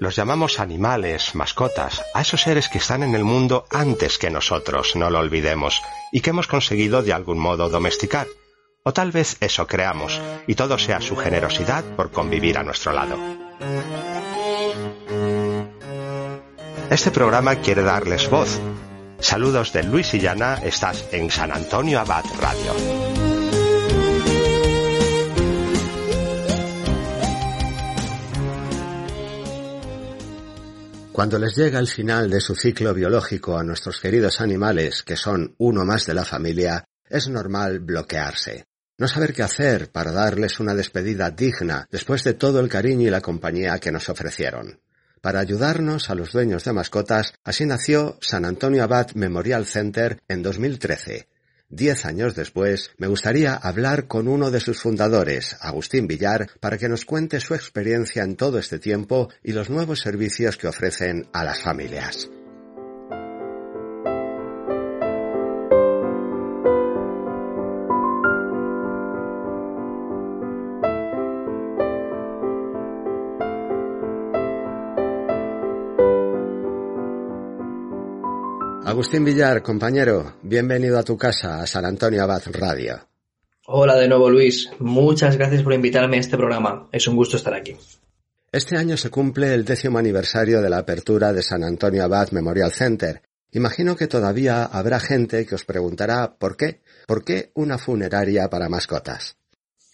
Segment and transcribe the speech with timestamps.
[0.00, 4.96] Los llamamos animales, mascotas, a esos seres que están en el mundo antes que nosotros,
[4.96, 8.26] no lo olvidemos, y que hemos conseguido de algún modo domesticar.
[8.82, 13.18] O tal vez eso creamos, y todo sea su generosidad por convivir a nuestro lado.
[16.90, 18.58] Este programa quiere darles voz,
[19.20, 22.72] Saludos de Luis y Llana, estás en San Antonio Abad Radio.
[31.12, 35.54] Cuando les llega el final de su ciclo biológico a nuestros queridos animales, que son
[35.58, 38.64] uno más de la familia, es normal bloquearse.
[38.96, 43.10] No saber qué hacer para darles una despedida digna después de todo el cariño y
[43.10, 44.80] la compañía que nos ofrecieron.
[45.20, 50.42] Para ayudarnos a los dueños de mascotas, así nació San Antonio Abad Memorial Center en
[50.42, 51.28] 2013.
[51.68, 56.88] Diez años después, me gustaría hablar con uno de sus fundadores, Agustín Villar, para que
[56.88, 61.44] nos cuente su experiencia en todo este tiempo y los nuevos servicios que ofrecen a
[61.44, 62.28] las familias.
[78.84, 82.98] Agustín Villar, compañero, bienvenido a tu casa, a San Antonio Abad Radio.
[83.66, 84.70] Hola de nuevo, Luis.
[84.78, 86.88] Muchas gracias por invitarme a este programa.
[86.90, 87.76] Es un gusto estar aquí.
[88.50, 92.72] Este año se cumple el décimo aniversario de la apertura de San Antonio Abad Memorial
[92.72, 93.22] Center.
[93.52, 96.80] Imagino que todavía habrá gente que os preguntará por qué.
[97.06, 99.36] ¿Por qué una funeraria para mascotas?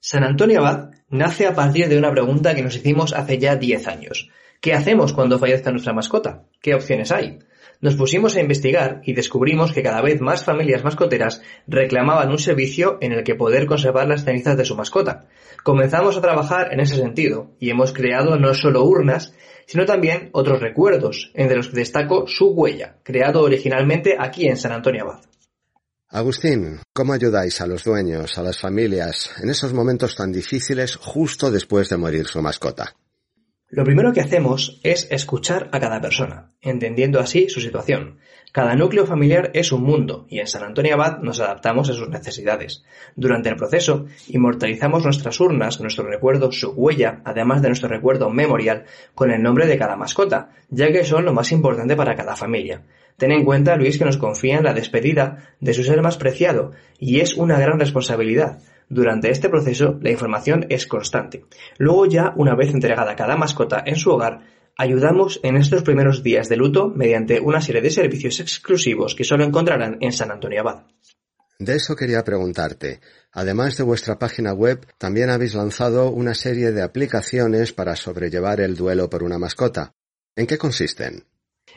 [0.00, 3.86] San Antonio Abad nace a partir de una pregunta que nos hicimos hace ya 10
[3.86, 4.28] años.
[4.60, 6.44] ¿Qué hacemos cuando fallezca nuestra mascota?
[6.60, 7.38] ¿Qué opciones hay?
[7.82, 12.96] Nos pusimos a investigar y descubrimos que cada vez más familias mascoteras reclamaban un servicio
[13.00, 15.26] en el que poder conservar las cenizas de su mascota.
[15.64, 19.34] Comenzamos a trabajar en ese sentido y hemos creado no solo urnas,
[19.66, 24.70] sino también otros recuerdos, entre los que destaco su huella, creado originalmente aquí en San
[24.70, 25.24] Antonio Abad.
[26.08, 31.50] Agustín, ¿cómo ayudáis a los dueños, a las familias, en esos momentos tan difíciles justo
[31.50, 32.94] después de morir su mascota?
[33.72, 38.18] Lo primero que hacemos es escuchar a cada persona, entendiendo así su situación.
[38.52, 42.10] Cada núcleo familiar es un mundo y en San Antonio Abad nos adaptamos a sus
[42.10, 42.84] necesidades.
[43.16, 48.84] Durante el proceso, inmortalizamos nuestras urnas, nuestro recuerdo, su huella, además de nuestro recuerdo memorial,
[49.14, 52.82] con el nombre de cada mascota, ya que son lo más importante para cada familia.
[53.16, 56.72] Ten en cuenta, Luis, que nos confía en la despedida de su ser más preciado,
[56.98, 58.58] y es una gran responsabilidad.
[58.92, 61.46] Durante este proceso, la información es constante.
[61.78, 64.40] Luego ya, una vez entregada cada mascota en su hogar,
[64.76, 69.44] ayudamos en estos primeros días de luto mediante una serie de servicios exclusivos que solo
[69.44, 70.82] encontrarán en San Antonio Abad.
[71.58, 73.00] De eso quería preguntarte.
[73.32, 78.76] Además de vuestra página web, también habéis lanzado una serie de aplicaciones para sobrellevar el
[78.76, 79.94] duelo por una mascota.
[80.36, 81.24] ¿En qué consisten?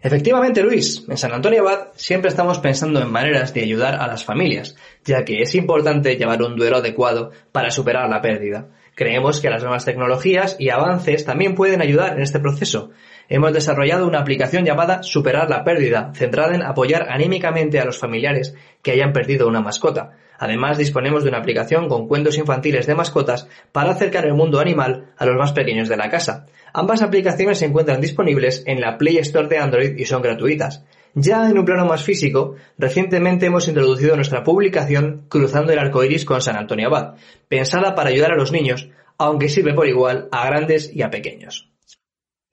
[0.00, 4.24] Efectivamente, Luis, en San Antonio Abad siempre estamos pensando en maneras de ayudar a las
[4.24, 8.68] familias, ya que es importante llevar un duelo adecuado para superar la pérdida.
[8.94, 12.90] Creemos que las nuevas tecnologías y avances también pueden ayudar en este proceso.
[13.28, 18.54] Hemos desarrollado una aplicación llamada Superar la pérdida, centrada en apoyar anímicamente a los familiares
[18.82, 20.18] que hayan perdido una mascota.
[20.38, 25.12] Además, disponemos de una aplicación con cuentos infantiles de mascotas para acercar el mundo animal
[25.16, 26.46] a los más pequeños de la casa.
[26.72, 30.84] Ambas aplicaciones se encuentran disponibles en la Play Store de Android y son gratuitas.
[31.14, 36.24] Ya en un plano más físico, recientemente hemos introducido nuestra publicación Cruzando el arco iris
[36.24, 37.16] con San Antonio Abad,
[37.48, 41.71] pensada para ayudar a los niños, aunque sirve por igual a grandes y a pequeños.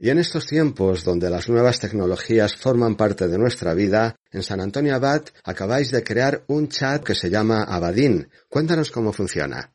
[0.02, 4.62] Y en estos tiempos donde las nuevas tecnologías forman parte de nuestra vida, en San
[4.62, 8.30] Antonio Abad acabáis de crear un chat que se llama Abadín.
[8.48, 9.74] Cuéntanos cómo funciona.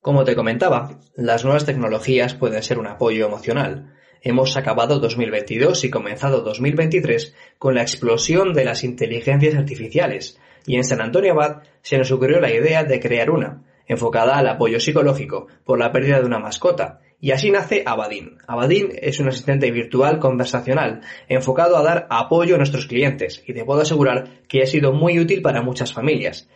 [0.00, 3.94] Como te comentaba, las nuevas tecnologías pueden ser un apoyo emocional.
[4.20, 10.82] Hemos acabado 2022 y comenzado 2023 con la explosión de las inteligencias artificiales, y en
[10.82, 15.46] San Antonio Abad se nos ocurrió la idea de crear una, enfocada al apoyo psicológico
[15.64, 18.36] por la pérdida de una mascota, y así nace Abadin.
[18.48, 23.64] Abadin es un asistente virtual conversacional enfocado a dar apoyo a nuestros clientes y te
[23.64, 26.48] puedo asegurar que ha sido muy útil para muchas familias.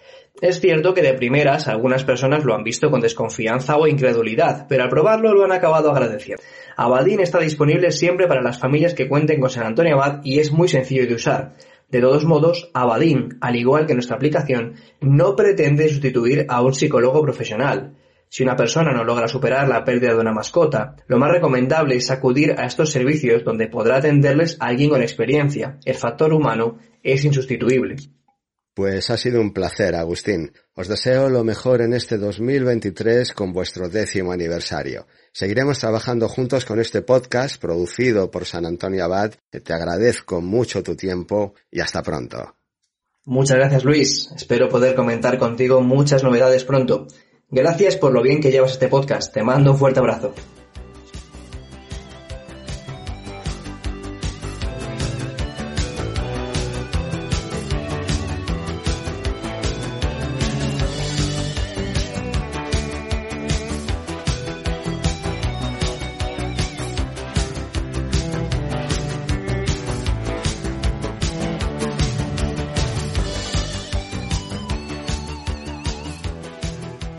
[0.43, 4.83] Es cierto que de primeras algunas personas lo han visto con desconfianza o incredulidad, pero
[4.83, 6.43] al probarlo lo han acabado agradeciendo.
[6.77, 10.51] Abadín está disponible siempre para las familias que cuenten con San Antonio Abad y es
[10.51, 11.53] muy sencillo de usar.
[11.91, 17.23] De todos modos, Abadín, al igual que nuestra aplicación, no pretende sustituir a un psicólogo
[17.23, 17.95] profesional.
[18.29, 22.11] Si una persona no logra superar la pérdida de una mascota, lo más recomendable es
[22.11, 25.79] acudir a estos servicios donde podrá atenderles alguien con experiencia.
[25.85, 27.97] El factor humano es insustituible.
[28.77, 30.53] Pues ha sido un placer, Agustín.
[30.75, 35.07] Os deseo lo mejor en este 2023 con vuestro décimo aniversario.
[35.33, 39.33] Seguiremos trabajando juntos con este podcast producido por San Antonio Abad.
[39.49, 42.55] Te agradezco mucho tu tiempo y hasta pronto.
[43.25, 44.31] Muchas gracias, Luis.
[44.37, 47.09] Espero poder comentar contigo muchas novedades pronto.
[47.49, 49.33] Gracias por lo bien que llevas este podcast.
[49.33, 50.35] Te mando un fuerte abrazo.